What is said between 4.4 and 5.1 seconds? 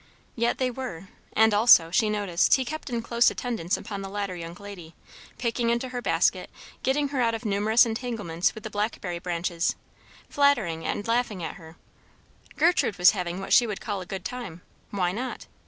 lady;